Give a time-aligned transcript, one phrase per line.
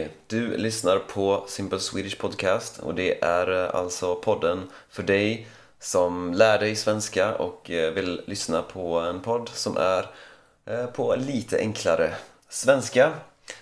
[0.00, 0.08] Hej!
[0.26, 5.46] Du lyssnar på Simple Swedish Podcast och det är eh, alltså podden för dig
[5.78, 10.06] som lär dig svenska och eh, vill lyssna på en podd som är
[10.66, 12.14] eh, på lite enklare
[12.48, 13.12] svenska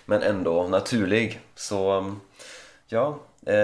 [0.05, 1.39] men ändå naturlig.
[1.55, 2.19] Så mm,
[2.87, 3.19] ja,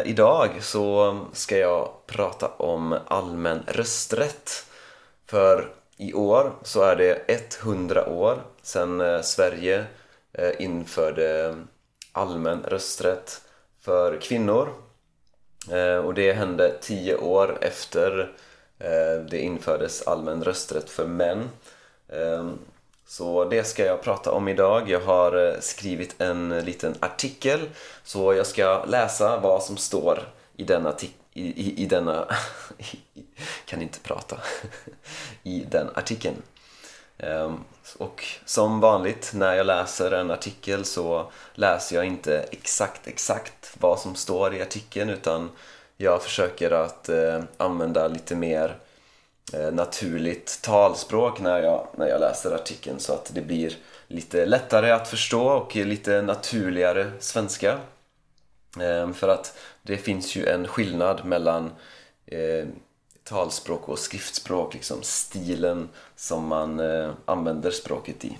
[0.05, 4.65] idag så ska jag prata om allmän rösträtt.
[5.25, 7.31] För i år så är det
[7.61, 9.85] 100 år sedan Sverige
[10.59, 11.55] införde
[12.15, 13.41] allmän rösträtt
[13.81, 14.69] för kvinnor.
[15.71, 18.33] Eh, och det hände tio år efter
[18.79, 21.49] eh, det infördes allmän rösträtt för män.
[22.07, 22.49] Eh,
[23.07, 24.89] så det ska jag prata om idag.
[24.89, 27.69] Jag har skrivit en liten artikel
[28.03, 30.19] så jag ska läsa vad som står
[30.55, 30.93] i denna
[31.33, 32.27] i, i, i denna...
[33.65, 34.37] kan inte prata.
[35.43, 36.35] I den artikeln.
[37.17, 37.63] Ehm,
[37.97, 43.99] och som vanligt när jag läser en artikel så läser jag inte exakt exakt vad
[43.99, 45.51] som står i artikeln utan
[45.97, 48.77] jag försöker att eh, använda lite mer
[49.53, 54.91] eh, naturligt talspråk när jag, när jag läser artikeln så att det blir lite lättare
[54.91, 57.79] att förstå och lite naturligare svenska.
[58.79, 61.71] Ehm, för att det finns ju en skillnad mellan
[62.25, 62.65] eh,
[63.25, 68.37] talspråk och skriftspråk, liksom stilen som man eh, använder språket i.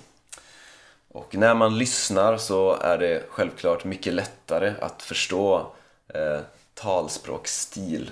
[1.08, 5.72] Och när man lyssnar så är det självklart mycket lättare att förstå
[6.08, 6.40] eh,
[6.74, 8.10] talspråksstil.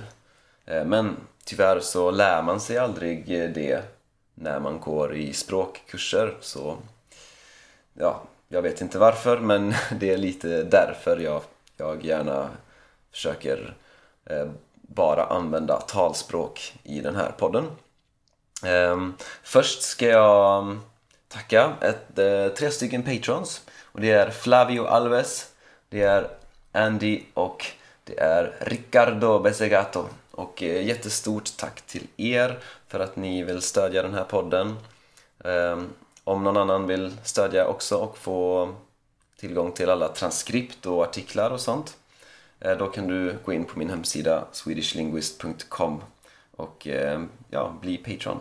[0.67, 3.83] Eh, men tyvärr så lär man sig aldrig det
[4.34, 6.36] när man går i språkkurser.
[6.41, 6.77] Så
[7.95, 11.42] ja, jag vet inte varför men det är lite därför jag,
[11.77, 12.50] jag gärna
[13.11, 13.77] försöker
[14.25, 14.48] eh,
[14.88, 17.64] bara använda talspråk i den här podden.
[18.64, 20.78] Ehm, först ska jag
[21.28, 25.50] tacka ett, eh, tre stycken patrons och det är Flavio Alves,
[25.88, 26.28] det är
[26.72, 27.66] Andy och
[28.05, 30.05] det är Ricardo Besegato.
[30.30, 32.58] Och eh, jättestort tack till er
[32.89, 34.77] för att ni vill stödja den här podden.
[35.44, 35.92] Ehm,
[36.24, 38.74] om någon annan vill stödja också och få
[39.36, 41.96] tillgång till alla transkript och artiklar och sånt
[42.61, 46.03] Eh, då kan du gå in på min hemsida swedishlinguist.com
[46.57, 48.41] och eh, ja, bli Patreon.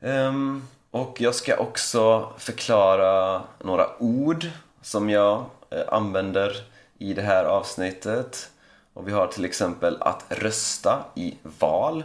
[0.00, 4.46] Ehm, och jag ska också förklara några ord
[4.82, 6.56] som jag eh, använder
[6.98, 8.50] i det här avsnittet.
[8.92, 12.04] Och vi har till exempel att rösta i val.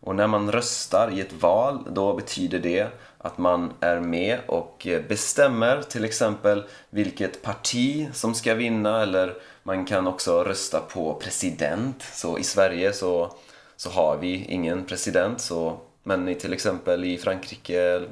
[0.00, 2.88] Och när man röstar i ett val, då betyder det
[3.18, 9.86] att man är med och bestämmer till exempel vilket parti som ska vinna eller man
[9.86, 12.02] kan också rösta på president.
[12.12, 13.34] Så i Sverige så,
[13.76, 15.40] så har vi ingen president.
[15.40, 18.02] Så, men i, till exempel i Frankrike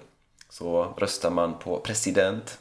[0.51, 2.59] så röstar man på president.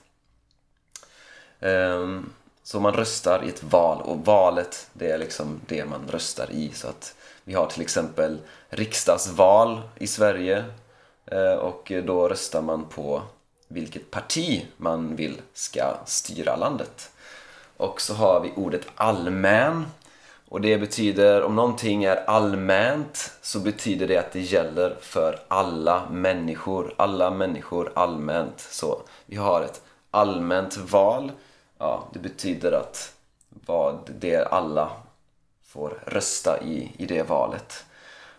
[1.59, 2.33] Um,
[2.63, 6.71] så man röstar i ett val och valet det är liksom det man röstar i.
[6.73, 10.65] Så att vi har till exempel riksdagsval i Sverige
[11.25, 13.21] eh, och då röstar man på
[13.67, 17.11] vilket parti man vill ska styra landet.
[17.77, 19.85] Och så har vi ordet allmän.
[20.49, 26.09] Och det betyder, om någonting är allmänt så betyder det att det gäller för alla
[26.09, 26.93] människor.
[26.97, 28.59] Alla människor allmänt.
[28.59, 31.31] Så vi har ett allmänt val.
[31.77, 33.13] Ja, det betyder att
[33.49, 34.91] vad det alla
[35.65, 37.85] får rösta i, i det valet.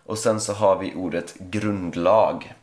[0.05, 2.55] Och sen så har vi ordet grundlag.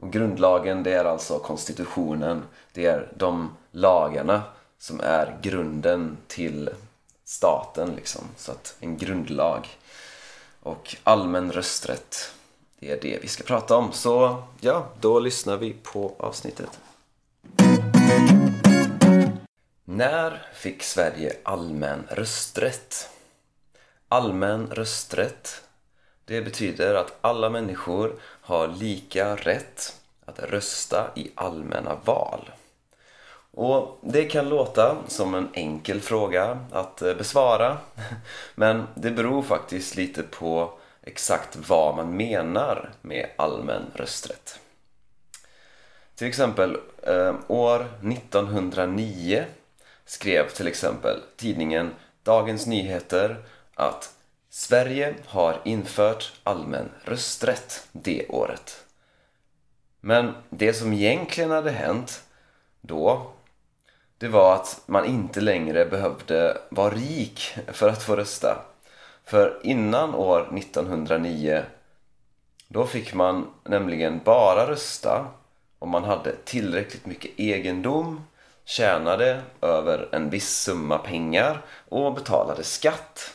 [0.00, 2.42] Och grundlagen det är alltså konstitutionen.
[2.72, 4.42] Det är de lagarna
[4.78, 6.70] som är grunden till
[7.24, 8.24] staten liksom.
[8.36, 9.68] Så att en grundlag.
[10.62, 12.32] Och allmän rösträtt,
[12.78, 13.92] det är det vi ska prata om.
[13.92, 16.80] Så ja, då lyssnar vi på avsnittet.
[19.84, 23.10] När fick Sverige allmän rösträtt?
[24.08, 25.62] Allmän rösträtt,
[26.24, 32.50] det betyder att alla människor har lika rätt att rösta i allmänna val.
[33.56, 37.78] Och Det kan låta som en enkel fråga att eh, besvara
[38.54, 40.72] men det beror faktiskt lite på
[41.02, 44.58] exakt vad man menar med allmän rösträtt.
[46.14, 49.44] Till exempel eh, år 1909
[50.04, 51.90] skrev till exempel tidningen
[52.22, 53.44] Dagens Nyheter
[53.74, 54.14] att
[54.50, 58.84] Sverige har infört allmän rösträtt det året.
[60.00, 62.22] Men det som egentligen hade hänt
[62.80, 63.32] då
[64.18, 68.58] det var att man inte längre behövde vara rik för att få rösta.
[69.24, 71.62] För innan år 1909
[72.68, 75.26] då fick man nämligen bara rösta
[75.78, 78.26] om man hade tillräckligt mycket egendom
[78.64, 83.32] tjänade över en viss summa pengar och betalade skatt.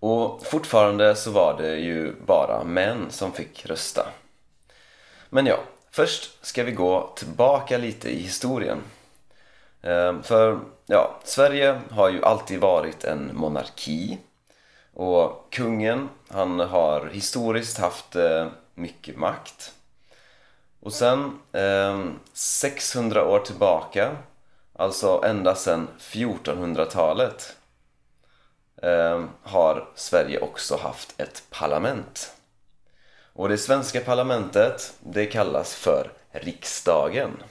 [0.00, 4.06] Och fortfarande så var det ju bara män som fick rösta.
[5.28, 5.58] Men ja,
[5.90, 8.78] först ska vi gå tillbaka lite i historien.
[9.82, 14.18] Ehm, för ja, Sverige har ju alltid varit en monarki
[14.94, 19.72] och kungen, han har historiskt haft eh, mycket makt.
[20.80, 24.16] Och sen ehm, 600 år tillbaka,
[24.72, 27.56] alltså ända sedan 1400-talet
[28.82, 32.32] ehm, har Sverige också haft ett parlament.
[33.34, 37.42] Och det svenska parlamentet, det kallas för riksdagen.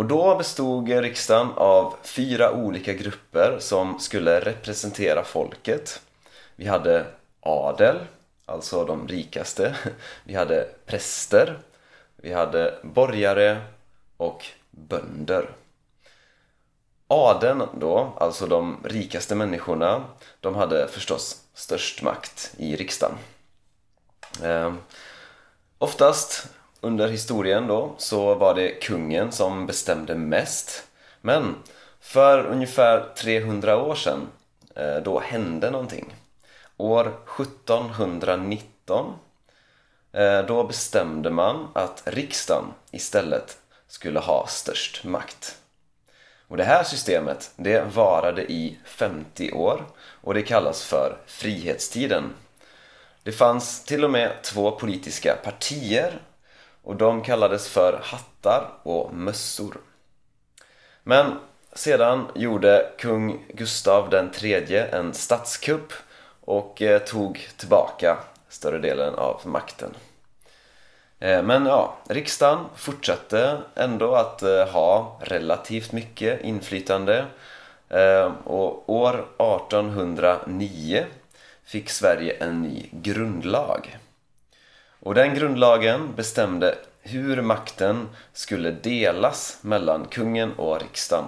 [0.00, 6.02] Och då bestod riksdagen av fyra olika grupper som skulle representera folket.
[6.56, 7.06] Vi hade
[7.40, 7.96] adel,
[8.46, 9.76] alltså de rikaste.
[10.24, 11.58] Vi hade präster.
[12.16, 13.62] Vi hade borgare
[14.16, 15.50] och bönder.
[17.08, 20.04] Adeln då, alltså de rikaste människorna,
[20.40, 23.18] de hade förstås störst makt i riksdagen.
[24.42, 24.74] Eh,
[25.78, 26.48] oftast
[26.80, 30.86] under historien då så var det kungen som bestämde mest.
[31.20, 31.56] Men
[32.00, 34.28] för ungefär 300 år sedan
[34.74, 36.14] eh, då hände någonting.
[36.76, 39.14] År 1719
[40.12, 45.56] eh, då bestämde man att riksdagen istället skulle ha störst makt.
[46.48, 52.24] Och det här systemet det varade i 50 år och det kallas för frihetstiden.
[53.22, 56.20] Det fanns till och med två politiska partier
[56.82, 59.76] och de kallades för hattar och mössor.
[61.02, 61.38] Men
[61.72, 65.92] sedan gjorde kung Gustav den tredje en statskupp
[66.40, 68.18] och eh, tog tillbaka
[68.48, 69.94] större delen av makten.
[71.18, 77.26] Eh, men ja, riksdagen fortsatte ändå att eh, ha relativt mycket inflytande
[78.44, 81.06] och år 1809
[81.64, 83.98] fick Sverige en ny grundlag.
[85.00, 91.24] Och den grundlagen bestämde hur makten skulle delas mellan kungen och riksdagen.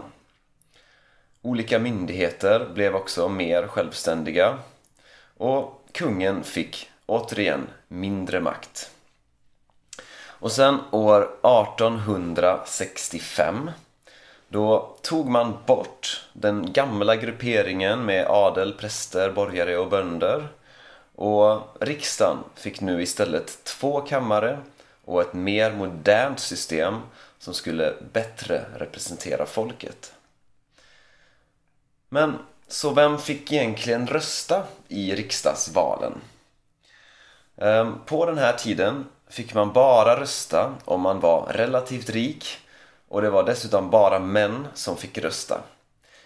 [1.42, 4.58] Olika myndigheter blev också mer självständiga
[5.36, 8.90] och kungen fick återigen mindre makt.
[10.24, 13.70] Och sen år 1865
[14.48, 20.48] då tog man bort den gamla grupperingen med adel, präster, borgare och bönder
[21.14, 24.58] och riksdagen fick nu istället två kammare
[25.04, 27.00] och ett mer modernt system
[27.38, 30.12] som skulle bättre representera folket.
[32.08, 32.38] Men
[32.68, 36.20] så vem fick egentligen rösta i riksdagsvalen?
[37.56, 42.58] Ehm, på den här tiden fick man bara rösta om man var relativt rik
[43.08, 45.60] och det var dessutom bara män som fick rösta.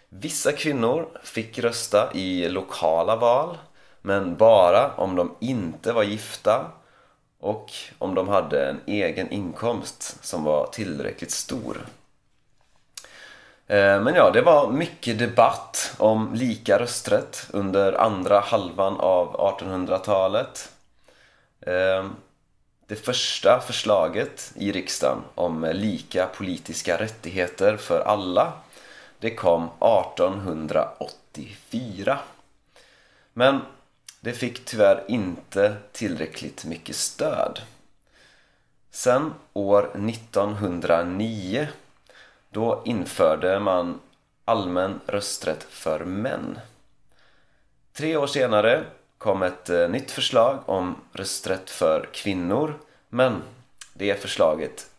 [0.08, 3.58] Vissa kvinnor fick rösta i lokala val
[4.06, 6.70] men bara om de inte var gifta
[7.40, 11.86] och om de hade en egen inkomst som var tillräckligt stor.
[13.66, 20.72] Eh, men ja, det var mycket debatt om lika rösträtt under andra halvan av 1800-talet.
[21.60, 22.06] Eh,
[22.86, 28.52] det första förslaget i riksdagen om lika politiska rättigheter för alla
[29.18, 32.18] det kom 1884.
[33.32, 33.60] Men
[34.26, 37.60] det fick tyvärr inte tillräckligt mycket stöd.
[38.90, 41.68] Sen år 1909
[42.50, 44.00] då införde man
[44.44, 46.58] allmän rösträtt för män.
[47.92, 48.84] Tre år senare
[49.18, 52.78] kom ett eh, nytt förslag om rösträtt för kvinnor
[53.08, 53.42] men
[53.92, 54.90] det förslaget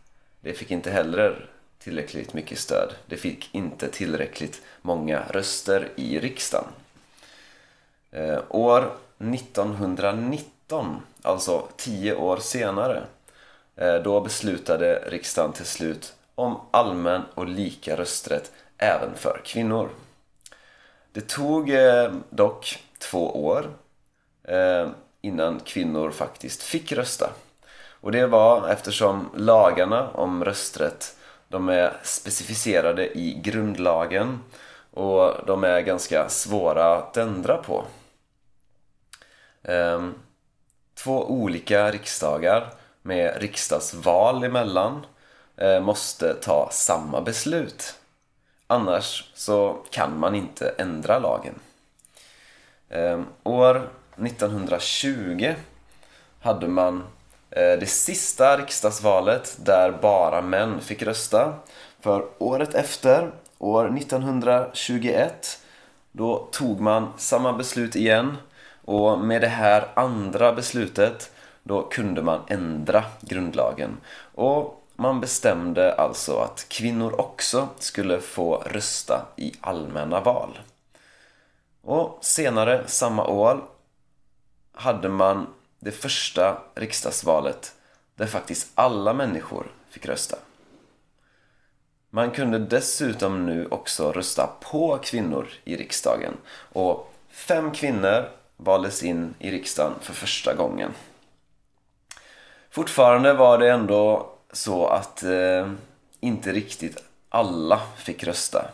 [0.42, 2.94] det fick inte heller tillräckligt mycket stöd.
[3.06, 6.68] Det fick inte tillräckligt många röster i riksdagen.
[8.12, 13.04] Eh, år 1919, alltså tio år senare,
[13.76, 19.90] eh, då beslutade riksdagen till slut om allmän och lika rösträtt även för kvinnor.
[21.12, 23.70] Det tog eh, dock två år
[24.44, 24.90] eh,
[25.22, 27.30] innan kvinnor faktiskt fick rösta.
[28.02, 34.40] Och det var eftersom lagarna om rösträtt de är specificerade i grundlagen
[34.94, 37.84] och de är ganska svåra att ändra på.
[39.64, 40.14] Ehm,
[40.96, 45.06] två olika riksdagar med riksdagsval emellan
[45.58, 48.00] eh, måste ta samma beslut.
[48.68, 51.60] Annars så kan man inte ändra lagen.
[52.90, 55.56] Ehm, år 1920
[56.42, 57.04] hade man
[57.50, 61.54] eh, det sista riksdagsvalet där bara män fick rösta.
[62.00, 65.62] För året efter, år 1921,
[66.12, 68.38] då tog man samma beslut igen
[68.88, 71.32] och med det här andra beslutet
[71.64, 73.98] då kunde man ändra grundlagen.
[74.36, 80.60] Och man bestämde alltså att kvinnor också skulle få rösta i allmänna val.
[81.82, 83.64] Och senare samma år
[84.72, 85.48] hade man
[85.80, 87.76] det första riksdagsvalet
[88.16, 90.38] där faktiskt alla människor fick rösta.
[92.10, 96.34] Man kunde dessutom nu också rösta på kvinnor i riksdagen
[96.74, 100.94] och fem kvinnor valdes in i riksdagen för första gången.
[102.70, 105.72] Fortfarande var det ändå så att eh,
[106.20, 108.66] inte riktigt alla fick rösta.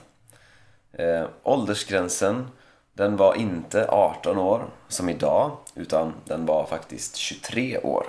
[0.92, 2.48] Eh, åldersgränsen
[2.94, 8.06] den var inte 18 år som idag utan den var faktiskt 23 år.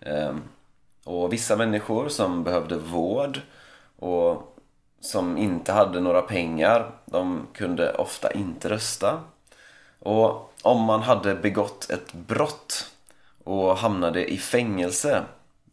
[0.00, 0.34] Eh,
[1.04, 3.40] och vissa människor som behövde vård
[3.98, 4.56] och
[5.00, 9.20] som inte hade några pengar de kunde ofta inte rösta.
[10.04, 12.90] Och om man hade begått ett brott
[13.44, 15.22] och hamnade i fängelse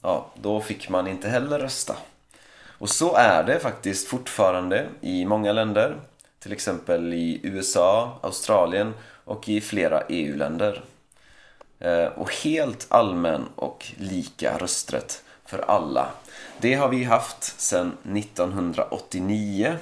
[0.01, 1.95] ja, då fick man inte heller rösta.
[2.77, 5.95] Och så är det faktiskt fortfarande i många länder.
[6.39, 8.93] Till exempel i USA, Australien
[9.25, 10.83] och i flera EU-länder.
[11.79, 16.09] Eh, och helt allmän och lika rösträtt för alla.
[16.57, 19.77] Det har vi haft sedan 1989.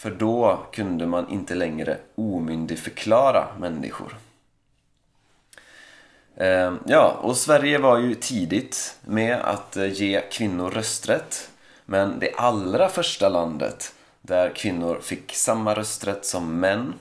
[0.00, 4.16] För då kunde man inte längre omyndigförklara människor.
[6.36, 11.50] Ehm, ja, och Sverige var ju tidigt med att eh, ge kvinnor rösträtt.
[11.84, 16.94] Men det allra första landet där kvinnor fick samma rösträtt som män,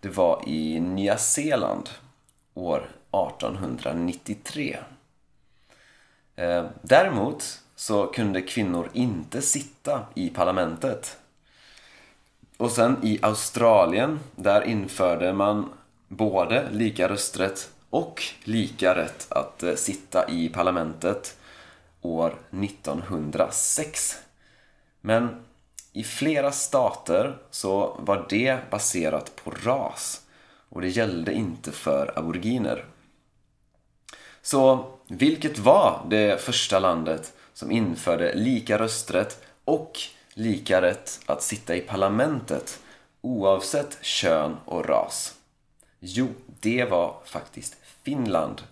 [0.00, 1.90] det var i Nya Zeeland
[2.54, 4.78] år 1893.
[6.36, 11.18] Ehm, däremot så kunde kvinnor inte sitta i parlamentet.
[12.62, 15.72] Och sen i Australien, där införde man
[16.08, 21.38] både lika rösträtt och lika rätt att eh, sitta i parlamentet
[22.00, 24.18] år 1906.
[25.00, 25.28] Men
[25.92, 30.20] i flera stater så var det baserat på ras
[30.68, 32.84] och det gällde inte för aboriginer.
[34.42, 39.98] Så vilket var det första landet som införde lika rösträtt och
[40.34, 42.80] lika rätt att sitta i parlamentet
[43.20, 45.34] oavsett kön och ras?
[46.00, 46.28] Jo,
[46.60, 48.62] det var faktiskt Finland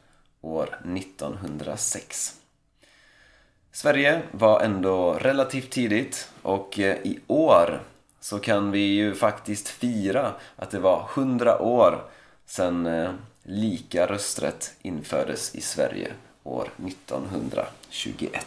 [0.41, 2.37] år 1906.
[3.73, 7.83] Sverige var ändå relativt tidigt och eh, i år
[8.21, 12.05] så kan vi ju faktiskt fira att det var 100 år
[12.47, 13.11] sedan eh,
[13.43, 16.13] lika rösträtt infördes i Sverige
[16.43, 18.47] år 1921.